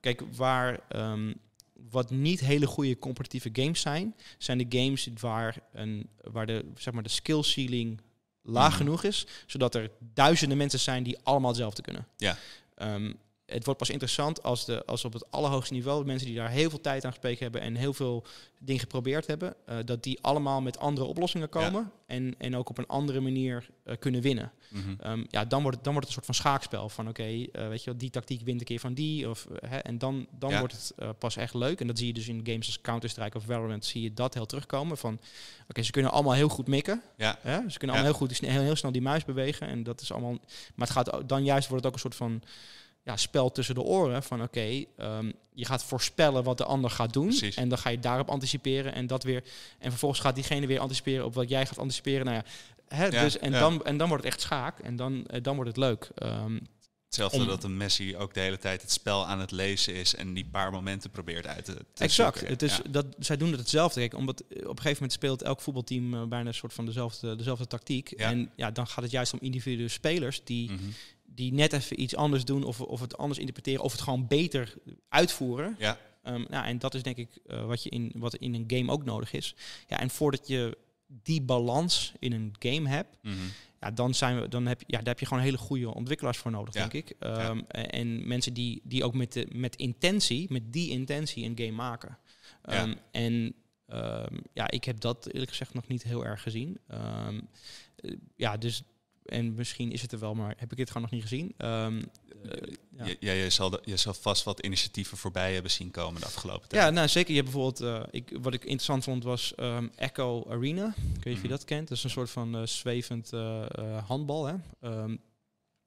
[0.00, 0.80] kijk, waar...
[0.96, 1.34] Um,
[1.90, 6.94] wat niet hele goede competitieve games zijn, zijn de games waar, een, waar de, zeg
[6.94, 8.00] maar de skill ceiling
[8.42, 8.76] laag mm.
[8.76, 12.06] genoeg is, zodat er duizenden mensen zijn die allemaal hetzelfde kunnen.
[12.16, 12.38] Ja.
[12.78, 13.16] Um,
[13.54, 16.70] het wordt pas interessant als, de, als op het allerhoogste niveau mensen die daar heel
[16.70, 18.24] veel tijd aan gespreken hebben en heel veel
[18.58, 21.90] dingen geprobeerd hebben, uh, dat die allemaal met andere oplossingen komen ja.
[22.06, 24.52] en, en ook op een andere manier uh, kunnen winnen.
[24.68, 25.10] Mm -hmm.
[25.10, 27.48] um, ja, dan wordt, het, dan wordt het een soort van schaakspel van oké, okay,
[27.52, 30.26] uh, weet je wel, die tactiek wint een keer van die of hè, en dan,
[30.38, 30.58] dan ja.
[30.58, 33.44] wordt het pas echt leuk en dat zie je dus in games als Counter-Strike of
[33.44, 35.22] Valorant zie je dat heel terugkomen van oké,
[35.68, 37.38] okay, ze kunnen allemaal heel goed mikken, ja.
[37.40, 37.58] hè?
[37.68, 40.38] ze kunnen allemaal heel goed heel, heel snel die muis bewegen en dat is allemaal,
[40.74, 42.42] maar het gaat dan juist wordt het ook een soort van
[43.04, 44.22] ja, spel tussen de oren.
[44.22, 47.26] Van oké, okay, um, je gaat voorspellen wat de ander gaat doen.
[47.26, 47.56] Precies.
[47.56, 48.94] En dan ga je daarop anticiperen.
[48.94, 49.42] En dat weer.
[49.78, 52.24] En vervolgens gaat diegene weer anticiperen op wat jij gaat anticiperen.
[52.24, 52.44] Nou ja,
[52.96, 53.58] hè, Ja, dus, en, ja.
[53.58, 54.78] dan, en dan wordt het echt schaak.
[54.78, 56.08] En dan, eh, dan wordt het leuk.
[56.22, 56.66] Um,
[57.04, 60.14] Hetzelfde om- dat een Messi ook de hele tijd het spel aan het lezen is
[60.14, 62.38] en die paar momenten probeert uit te, te exact.
[62.38, 62.52] zoeken.
[62.54, 62.82] Het is, Ja.
[62.90, 64.00] dat, zij doen het hetzelfde.
[64.00, 66.86] Kijk, omdat eh, op een gegeven moment speelt elk voetbalteam eh, bijna een soort van
[66.86, 68.12] dezelfde, dezelfde tactiek.
[68.18, 68.30] Ja.
[68.30, 70.82] En ja, dan gaat het juist om individuele spelers die, Mhm.
[71.34, 72.64] Die net even iets anders doen.
[72.64, 73.82] Of, of het anders interpreteren.
[73.82, 74.74] Of het gewoon beter
[75.08, 75.76] uitvoeren.
[75.78, 78.64] Ja, Ehm, nou, en dat is denk ik eh, wat, je in, wat in een
[78.66, 79.54] game ook nodig is.
[79.88, 83.34] Ja, en voordat je die balans in een game hebt, mhm.
[83.80, 86.38] ja, dan, zijn we, dan heb, je, ja, daar heb je gewoon hele goede ontwikkelaars
[86.38, 86.86] voor nodig, Ja.
[86.86, 87.16] denk ik.
[87.18, 91.70] Ehm, En mensen die, die ook met, de, met intentie, met die intentie een game
[91.72, 92.18] maken.
[92.62, 92.72] Ja.
[92.72, 93.54] Ehm, En
[94.52, 96.78] ja, ik heb dat eerlijk gezegd nog niet heel erg gezien.
[96.86, 97.28] Eh,
[98.36, 98.82] ja, dus...
[99.24, 101.54] En misschien is het er wel, maar heb ik het gewoon nog niet gezien.
[101.56, 102.02] Ehm,
[102.48, 102.74] eh,
[103.20, 103.32] ja.
[103.32, 106.82] Je, zal je zal vast wat initiatieven voorbij hebben zien komen de afgelopen tijd.
[106.82, 107.34] Ja, nou zeker.
[107.34, 110.86] Je hebt bijvoorbeeld, eh, ik, wat ik interessant vond was ehm, Echo Arena.
[110.86, 111.48] Ik weet niet of je Mhm.
[111.48, 111.88] dat kent.
[111.88, 113.30] Dat is een soort van eh, zwevend
[114.06, 114.46] handbal.
[114.46, 114.54] Hè?
[114.80, 115.16] Ehm,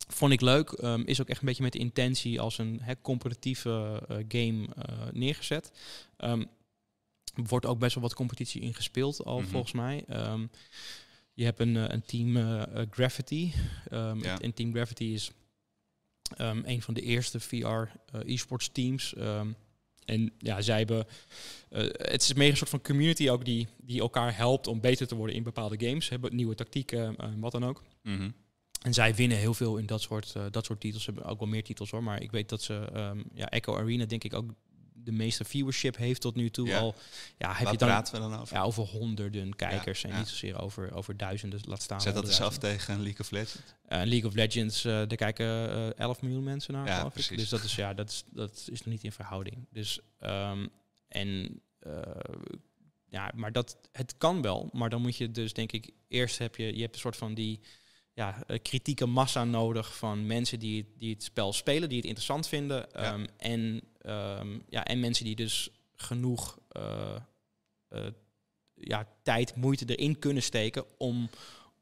[0.07, 0.71] vond ik leuk.
[1.05, 4.67] Is ook echt een beetje met de intentie als een hè, competitieve game
[5.11, 5.71] neergezet.
[7.35, 9.47] Wordt ook best wel wat competitie in gespeeld al, Mhm.
[9.49, 10.05] volgens mij.
[11.37, 13.51] Je hebt een, eh, een team eh, eh, Gravity.
[13.89, 14.39] Ehm, Ja.
[14.39, 15.31] En Team Gravity is
[16.37, 17.83] ehm, een van de eerste VR
[18.25, 19.13] e-sports teams.
[19.13, 19.47] Ehm,
[20.05, 21.05] en ja, zij hebben.
[21.97, 25.15] het is meer een soort van community ook die, die elkaar helpt om beter te
[25.15, 26.09] worden in bepaalde games.
[26.09, 27.83] Hebben nieuwe tactieken, eh, wat dan ook.
[28.03, 28.29] Mhm.
[28.81, 31.03] En zij winnen heel veel in dat soort, dat soort titels.
[31.03, 32.03] Ze hebben ook wel meer titels hoor.
[32.03, 32.89] Maar ik weet dat ze.
[33.33, 34.53] ja, Echo Arena denk ik ook
[35.07, 36.79] de meeste viewership heeft tot nu toe Ja.
[36.79, 36.95] al.
[37.37, 38.55] Ja, heb Waar je dan praten we dan over?
[38.55, 41.59] ja, over honderden kijkers en niet zozeer over, over duizenden.
[41.63, 42.01] Laat staan.
[42.01, 43.55] Zet dat eens af tegen League of Legends.
[43.87, 46.87] Eh, League of Legends, eh daar kijken eh 11 miljoen mensen naar.
[46.87, 47.37] Ja, precies.
[47.37, 49.67] Dus dat is ja, dat is, dat is nog niet in verhouding.
[49.71, 50.67] Dus ehm,
[51.07, 51.61] en
[53.09, 56.55] ja, maar dat het kan wel, maar dan moet je dus denk ik eerst heb
[56.55, 57.59] je je hebt een soort van die
[58.13, 62.77] ja, kritieke massa nodig van mensen die, die het spel spelen, die het interessant vinden.
[62.77, 62.99] Ja.
[62.99, 67.15] ehm, en, ehm, ja, en mensen die dus genoeg eh,
[67.87, 68.07] eh,
[68.73, 71.29] ja, tijd, moeite erin kunnen steken om,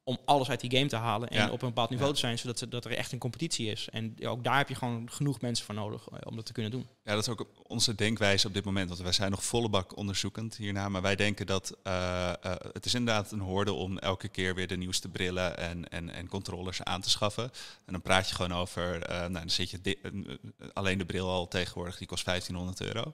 [0.07, 1.45] om alles uit die game te halen en Ja.
[1.51, 2.13] op een bepaald niveau Ja.
[2.15, 3.89] te zijn, zodat dat er echt een competitie is.
[3.89, 6.71] En ook daar heb je gewoon genoeg mensen voor nodig eh, om dat te kunnen
[6.71, 6.87] doen.
[7.03, 8.89] Ja, dat is ook onze denkwijze op dit moment.
[8.89, 10.89] Want wij zijn nog volle bak onderzoekend hierna.
[10.89, 12.35] Maar wij denken dat eh, eh,
[12.73, 16.27] het is inderdaad een hoorde om elke keer weer de nieuwste brillen en, en, en
[16.27, 17.43] controllers aan te schaffen.
[17.85, 19.99] En dan praat je gewoon over, nou, dan zit je di-
[20.73, 23.13] alleen de bril al tegenwoordig, die kost 1500 euro.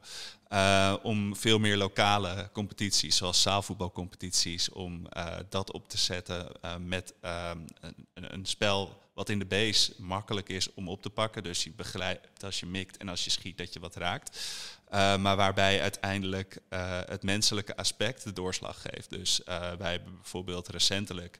[1.03, 5.07] Om veel meer lokale competities, zoals zaalvoetbalcompetities, om
[5.49, 6.47] dat op te zetten
[6.87, 7.59] met ehm,
[8.13, 11.43] een, een, spel wat in de base makkelijk is om op te pakken.
[11.43, 14.39] Dus je begeleidt als je mikt en als je schiet dat je wat raakt.
[14.93, 19.09] Uh, maar waarbij uiteindelijk uh, het menselijke aspect de doorslag geeft.
[19.09, 19.41] Dus
[19.77, 21.39] wij hebben bijvoorbeeld recentelijk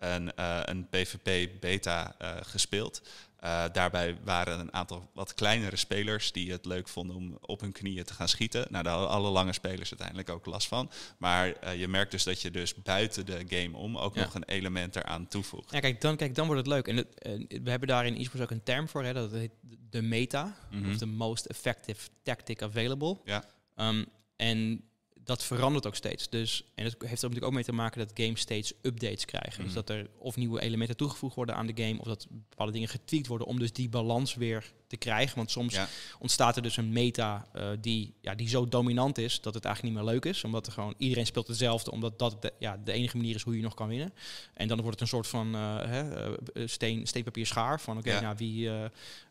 [0.00, 3.02] een, uh, een PvP beta uh, gespeeld.
[3.44, 7.72] Uh, daarbij waren een aantal wat kleinere spelers die het leuk vonden om op hun
[7.72, 8.66] knieën te gaan schieten.
[8.70, 10.90] Nou, daar hadden alle lange spelers uiteindelijk ook last van.
[11.18, 14.22] Maar uh, je merkt dus dat je dus buiten de game om ook Ja.
[14.22, 15.70] nog een element eraan toevoegt.
[15.72, 16.88] Ja, kijk, dan, kijk, dan wordt het leuk.
[16.88, 17.32] En het, eh,
[17.62, 19.52] we hebben daar in esports ook een term voor, hè, dat heet
[19.90, 20.90] de meta, Mhm.
[20.90, 23.16] of de most effective tactic available.
[23.24, 23.44] Ja.
[23.76, 24.84] Um, en
[25.30, 26.28] dat verandert ook steeds.
[26.28, 29.52] Dus, en het heeft er natuurlijk ook mee te maken dat games steeds updates krijgen.
[29.54, 29.62] Mhm.
[29.64, 32.88] Dus dat er of nieuwe elementen toegevoegd worden aan de game, of dat bepaalde dingen
[32.88, 35.36] getweakt worden om dus die balans weer te krijgen.
[35.36, 35.88] Want soms Ja.
[36.18, 39.94] ontstaat er dus een meta eh, die, ja, die zo dominant is dat het eigenlijk
[39.96, 40.44] niet meer leuk is.
[40.44, 43.56] Omdat er gewoon iedereen speelt hetzelfde, omdat dat de, ja, de enige manier is hoe
[43.56, 44.12] je nog kan winnen.
[44.54, 47.80] En dan wordt het een soort van eh, hè, eh, steen, steen, papier, schaar.
[47.80, 48.20] Van oké, Ja.
[48.20, 48.68] nou wie.
[48.68, 48.84] eh,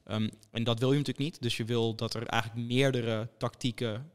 [0.05, 1.41] ehm, en dat wil je natuurlijk niet.
[1.41, 4.11] Dus je wil dat er eigenlijk meerdere tactieken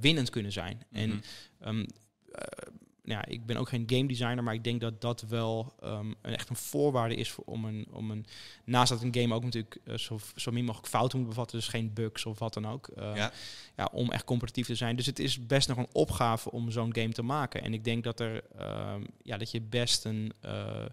[0.00, 0.82] winnend kunnen zijn.
[0.92, 1.18] En Mhm.
[1.60, 1.84] Ehm,
[2.32, 2.72] eh,
[3.06, 6.34] ja, ik ben ook geen game designer, maar ik denk dat dat wel ehm, een,
[6.34, 8.26] echt een voorwaarde is voor, om, een, om een...
[8.64, 11.68] Naast dat een game ook natuurlijk eh, zo, zo min mogelijk fouten moet bevatten, dus
[11.68, 12.88] geen bugs of wat dan ook.
[12.88, 13.32] eh, Ja.
[13.76, 14.96] ja, om echt competitief te zijn.
[14.96, 17.62] Dus het is best nog een opgave om zo'n game te maken.
[17.62, 20.32] En ik denk dat er, ehm, ja, dat je best een...
[20.40, 20.84] eh,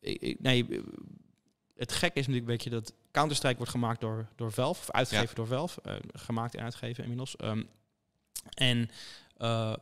[0.00, 0.78] ik- nee, eh,
[1.76, 5.34] het gekke is natuurlijk een beetje dat Counter-Strike wordt gemaakt door, door Valve, of uitgegeven
[5.34, 7.36] door Valve, eh, gemaakt en uitgegeven inmiddels.
[8.54, 8.90] En
[9.36, 9.72] eh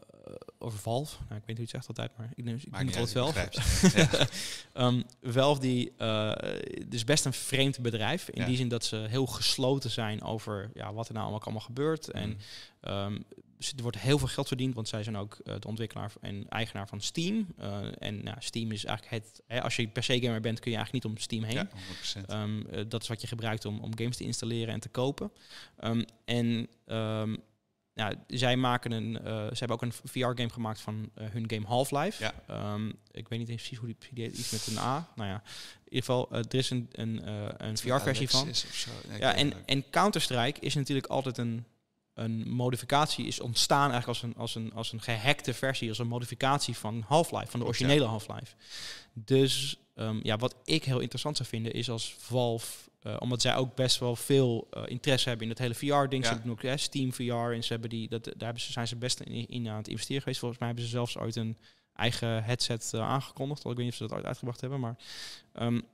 [0.59, 2.70] over Valve, nou, ik weet niet hoe je het zegt altijd, maar ik, neem- ik
[2.70, 4.29] noem het altijd Valve.
[4.72, 6.29] Ehm, Valve die, eh,
[6.85, 8.29] het is best een vreemd bedrijf.
[8.29, 8.46] In Ja.
[8.46, 12.11] die zin dat ze heel gesloten zijn over ja, wat er nou allemaal, allemaal gebeurt.
[12.11, 12.38] En
[12.87, 13.25] Mm.
[13.57, 16.48] dus er wordt heel veel geld verdiend, want zij zijn ook eh, de ontwikkelaar en
[16.48, 17.46] eigenaar van Steam.
[17.98, 19.42] En nou, Steam is eigenlijk het...
[19.46, 21.55] Hè, als je per se gamer bent, kun je eigenlijk niet om Steam heen.
[21.55, 21.68] Ja,
[22.22, 22.27] 100%.
[22.31, 25.33] Ehm, eh, dat is wat je gebruikt om, om games te installeren en te kopen.
[26.25, 27.37] En ehm,
[27.94, 31.66] ja, zij maken een, eh, ze hebben ook een VR-game gemaakt van eh, hun game
[31.66, 32.22] Half-Life.
[32.22, 32.35] Ja.
[32.46, 35.09] Ehm, ik weet niet eens precies hoe die, iets met een A.
[35.14, 35.42] Nou ja,
[35.85, 37.28] in ieder geval, eh, er is een, een,
[37.66, 38.44] een VR-versie van.
[39.09, 41.64] Nee, Ja, en, en Counter-Strike is natuurlijk altijd een,
[42.14, 46.09] een modificatie, is ontstaan eigenlijk als een, als, een, als een gehackte versie, als een
[46.09, 47.70] modificatie van Half-Life, van de ja.
[47.70, 48.55] originele Half-Life.
[49.12, 53.57] Dus ehm, ja, wat ik heel interessant zou vinden is als Valve, eh, omdat zij
[53.57, 56.23] ook best wel veel eh, interesse hebben in het hele VR-ding.
[56.23, 56.29] Ja.
[56.29, 58.88] Ze hebben ook hè, Steam VR en ze hebben die, dat, daar hebben ze, zijn
[58.88, 60.38] ze best in, in aan het investeren geweest.
[60.38, 61.57] Volgens mij hebben ze zelfs ooit een
[61.95, 63.61] eigen headset eh, aangekondigd.
[63.61, 64.97] Ik weet niet of ze dat ooit uitgebracht hebben, maar
[65.53, 65.85] ehm, in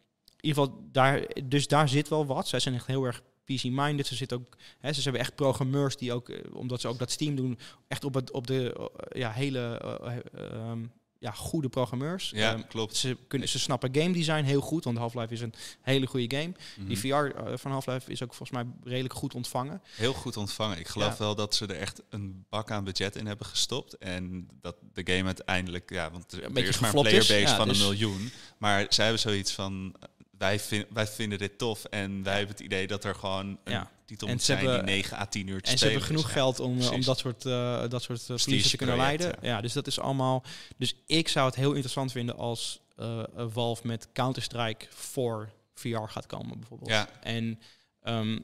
[0.41, 2.49] ieder geval, daar, dus daar zit wel wat.
[2.49, 4.07] Zij zijn echt heel erg PC-minded.
[4.07, 7.37] Ze zitten ook, hè, ze hebben echt programmeurs die ook, omdat ze ook dat Steam
[7.37, 10.85] doen, echt op, het, op de ja, hele eh, eh, ehm,
[11.19, 12.31] ja, goede programmeurs.
[12.35, 12.97] Ja, Ehm, klopt.
[12.97, 16.53] ze, kunnen, ze snappen game design heel goed, want Half-Life is een hele goede game.
[16.77, 16.87] Mhm.
[16.89, 19.83] Die VR eh, van Half-Life is ook volgens mij redelijk goed ontvangen.
[19.97, 20.79] Heel goed ontvangen.
[20.79, 21.19] Ik geloof Ja.
[21.19, 23.97] wel dat ze er echt een bak aan budget in hebben gestopt.
[23.99, 27.69] En dat de game uiteindelijk, ja, want er, er is maar een playerbase Ja, van
[27.69, 28.31] dus- een miljoen.
[28.59, 29.95] Maar zij hebben zoiets van,
[30.39, 31.85] wij, vin- wij vinden dit tof.
[31.85, 33.91] En wij hebben het idee dat er gewoon een Ja.
[34.05, 36.33] titel moet zijn hebben- die 9 à 10 uur te En ze hebben genoeg is.
[36.33, 39.27] geld om, eh, om dat soort, eh, dat soort uh, Prestige te kunnen leiden.
[39.41, 39.49] ja.
[39.49, 39.61] Ja.
[39.61, 40.45] dus dat is allemaal.
[40.77, 45.99] Dus ik zou het heel interessant vinden als eh, eh, Valve met Counter-Strike voor VR
[46.07, 46.91] gaat komen, bijvoorbeeld.
[46.91, 47.09] Ja.
[47.21, 47.61] En
[48.03, 48.39] ehm,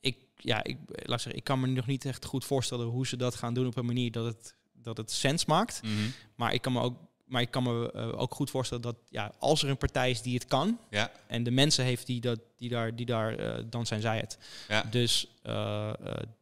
[0.00, 3.06] ik, ja, ik, laat ik zeggen, ik kan me nog niet echt goed voorstellen hoe
[3.06, 5.82] ze dat gaan doen op een manier dat het, dat het sens maakt.
[5.82, 5.92] Mhm.
[6.34, 9.32] Maar ik kan me ook, maar ik kan me eh, ook goed voorstellen dat ja,
[9.38, 12.40] als er een partij is die het kan Ja, en de mensen heeft die, dat,
[12.56, 14.38] die daar, die daar eh, dan zijn zij het.
[14.68, 14.82] ja.
[14.82, 15.92] Dus eh,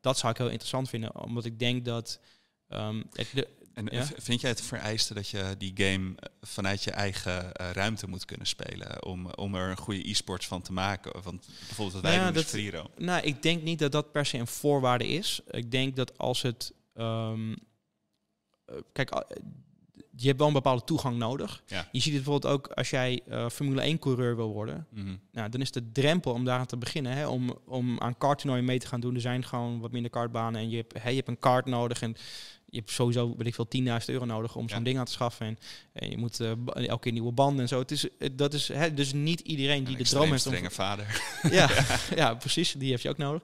[0.01, 2.21] dat zou ik heel interessant vinden, omdat ik denk dat.
[2.69, 4.07] ehm, kijk, de, En Ja.
[4.17, 9.05] vind jij het vereiste dat je die game vanuit je eigen ruimte moet kunnen spelen?
[9.05, 11.23] Om, om er een goede e-sports van te maken?
[11.23, 12.89] Want bijvoorbeeld wat wij Nou ja, doen is dat- Roam.
[13.07, 15.41] nou, ik denk niet dat dat per se een voorwaarde is.
[15.51, 16.73] Ik denk dat als het.
[16.95, 17.53] ehm,
[18.67, 19.25] eh, kijk,
[20.17, 21.63] je hebt wel een bepaalde toegang nodig.
[21.67, 21.89] Ja.
[21.93, 24.87] Je ziet het bijvoorbeeld ook als jij eh, Formule 1 coureur wil worden.
[24.91, 25.17] Mhm.
[25.33, 28.65] Nou, dan is de drempel om daar aan te beginnen, hè, om, om aan karttoernooien
[28.65, 29.15] mee te gaan doen.
[29.15, 32.03] Er zijn gewoon wat minder kartbanen en je hebt, hè, je hebt een kart nodig
[32.03, 32.17] en
[32.67, 34.85] je hebt sowieso, weet ik veel, 10.000 euro nodig om zo'n Ja.
[34.85, 35.47] ding aan te schaffen.
[35.47, 35.59] En,
[35.93, 37.79] en je moet eh, elke keer nieuwe banden en zo.
[37.79, 40.53] Het is, eh, dat is hè, dus niet iedereen die Een de droom heeft om...
[40.53, 41.23] strenge vader.
[41.51, 41.69] Ja,
[42.17, 42.73] ja, precies.
[42.73, 43.43] Die heb je ook nodig.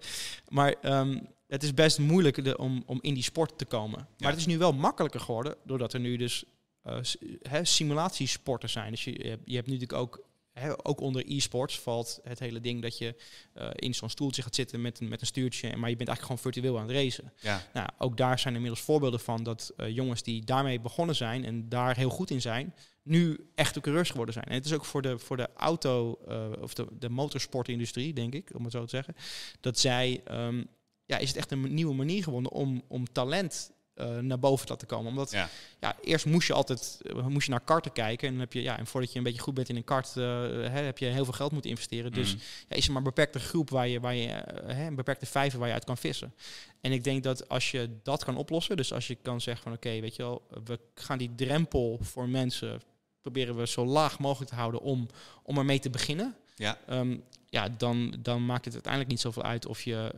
[0.49, 3.99] Maar ehm, het is best moeilijk de, om, om in die sport te komen.
[3.99, 4.29] Maar Ja.
[4.29, 6.45] het is nu wel makkelijker geworden, doordat er nu dus
[6.91, 8.91] eh, s- hè, simulatiesporten zijn.
[8.91, 12.39] Dus je, je hebt, je hebt nu natuurlijk ook, hè, ook onder e-sports valt het
[12.39, 13.15] hele ding dat je
[13.55, 16.21] eh, in zo'n stoeltje gaat zitten met een, met een stuurtje, maar je bent eigenlijk
[16.23, 17.33] gewoon virtueel aan het racen.
[17.41, 21.45] Ja, Nou, ook daar zijn inmiddels voorbeelden van dat eh, jongens die daarmee begonnen zijn
[21.45, 24.47] en daar heel goed in zijn, nu echte coureurs geworden zijn.
[24.47, 28.35] En het is ook voor de, voor de auto- eh, of de, de motorsportindustrie, denk
[28.35, 29.15] ik, om het zo te zeggen,
[29.61, 30.65] dat zij, ehm,
[31.05, 33.71] ja, is het echt een nieuwe manier geworden om, om talent
[34.01, 35.11] eh, naar boven te laten komen.
[35.11, 35.49] Omdat ja.
[35.81, 38.27] ja, eerst moest je altijd eh, moest je naar karten kijken.
[38.27, 40.17] En dan heb je, ja, en voordat je een beetje goed bent in een kart,
[40.17, 42.13] eh, hè, heb je heel veel geld moeten investeren.
[42.13, 42.43] Dus Mhm.
[42.69, 44.29] ja, is er maar een beperkte groep waar je, waar je
[44.67, 46.35] hè, een beperkte vijver waar je uit kan vissen.
[46.81, 49.73] En ik denk dat als je dat kan oplossen, dus als je kan zeggen van
[49.73, 52.81] oké, weet je wel, we gaan die drempel voor mensen
[53.21, 55.09] proberen we zo laag mogelijk te houden om,
[55.43, 56.35] om ermee te beginnen.
[56.55, 56.79] Ja.
[56.87, 57.17] Ehm,
[57.49, 60.13] ja, dan, dan maakt het uiteindelijk niet zoveel uit of je,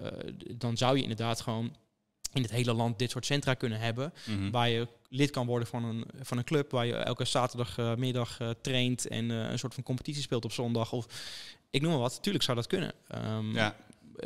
[0.57, 1.77] dan zou je inderdaad gewoon
[2.33, 4.12] in het hele land dit soort centra kunnen hebben.
[4.27, 4.51] Mhm.
[4.51, 6.71] Waar je lid kan worden van een, van een club.
[6.71, 10.92] Waar je elke zaterdagmiddag eh traint en eh, een soort van competitie speelt op zondag.
[10.92, 11.07] Of
[11.71, 12.23] ik noem maar wat.
[12.23, 12.92] Tuurlijk zou dat kunnen.
[13.09, 13.77] Ehm, Ja,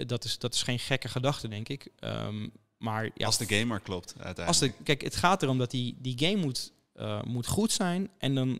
[0.06, 1.88] dat, is, dat is geen gekke gedachte, denk ik.
[1.98, 4.48] Ehm, maar ja, als de game maar klopt uiteindelijk.
[4.48, 8.10] als de, kijk, het gaat erom dat die, die game moet, eh, moet goed zijn.
[8.18, 8.58] En dan,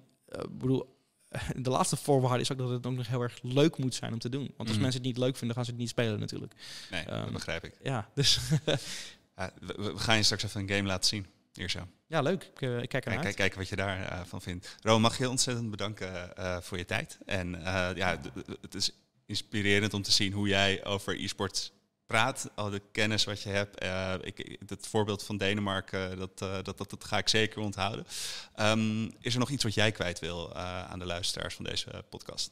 [0.50, 0.94] bedoel,
[1.56, 4.18] de laatste voorwaarde is ook dat het ook nog heel erg leuk moet zijn om
[4.18, 4.44] te doen.
[4.56, 4.80] Want als Mhm.
[4.80, 6.52] mensen het niet leuk vinden, gaan ze het niet spelen natuurlijk.
[6.90, 7.74] Nee, dat Ehm, begrijp ik.
[7.82, 8.38] Ja, dus
[9.36, 11.26] Ja, we, we gaan je straks even een game laten zien.
[11.52, 11.86] Hier zo.
[12.06, 12.42] ja, leuk.
[12.42, 14.76] Ik, eh, ik kijk ernaar Kijk, kijken wat je daarvan van vindt.
[14.80, 17.18] Ro, mag je ontzettend bedanken eh, voor je tijd.
[17.26, 18.20] En eh, ja,
[18.60, 18.90] het is
[19.26, 21.72] inspirerend om te zien hoe jij over e-sports
[22.06, 22.50] praat.
[22.54, 23.78] Al de kennis wat je hebt.
[23.78, 28.06] Eh, ik, het voorbeeld van Denemarken, dat, eh, dat, dat, dat ga ik zeker onthouden.
[28.54, 31.90] Ehm, is er nog iets wat jij kwijt wil eh, aan de luisteraars van deze
[31.90, 32.50] eh, podcast?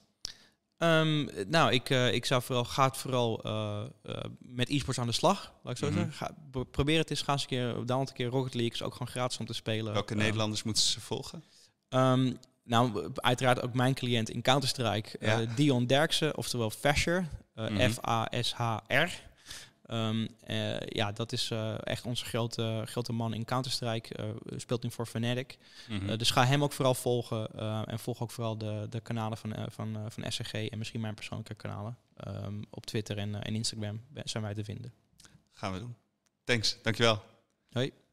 [0.89, 5.07] Ehm, nou, ik, eh, ik zou vooral, ga het vooral eh, eh, met e-sports aan
[5.07, 5.95] de slag, laat ik zo Mhm.
[5.95, 6.13] zeggen.
[6.13, 8.83] Ga, pro- probeer het eens, ga eens een keer, download een keer Rocket League, is
[8.83, 9.93] ook gewoon gratis om te spelen.
[9.93, 11.45] Welke Ehm, Nederlanders moeten ze volgen?
[11.89, 12.33] ehm,
[12.65, 15.45] nou, uiteraard ook mijn cliënt in Counter-Strike, Ja.
[15.57, 17.91] Dion Derksen, oftewel Fasher, Mhm.
[17.91, 19.11] F-A-S-H-R.
[19.87, 24.83] Ehm, eh, ja, dat is eh, echt onze grote, grote man in Counter-Strike, eh, speelt
[24.83, 25.59] nu voor Fnatic.
[25.89, 27.49] Eh, dus ga hem ook vooral volgen.
[27.87, 31.55] en volg ook vooral de, de kanalen van, van, van SCG en misschien mijn persoonlijke
[31.55, 31.99] kanalen.
[32.17, 34.93] Ehm, op Twitter en, en Instagram zijn wij te vinden.
[35.53, 35.97] Gaan we doen.
[36.45, 37.23] Thanks, dankjewel.
[37.71, 38.04] Hoi.